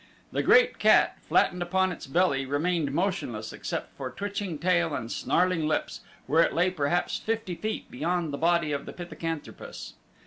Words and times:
The 0.31 0.41
great 0.41 0.79
cat, 0.79 1.19
flattened 1.21 1.61
upon 1.61 1.91
its 1.91 2.07
belly, 2.07 2.43
remained 2.47 2.91
motionless 2.91 3.53
except 3.53 3.95
for 3.95 4.09
twitching 4.09 4.57
tail 4.57 4.95
and 4.95 5.11
snarling 5.11 5.67
lips 5.67 5.99
where 6.25 6.41
it 6.41 6.55
lay 6.55 6.71
perhaps 6.71 7.19
fifty 7.19 7.53
feet 7.53 7.91
beyond 7.91 8.33
the 8.33 8.37
body 8.39 8.71
of 8.71 8.87
the 8.87 8.93
pithecanthropus. 8.93 9.93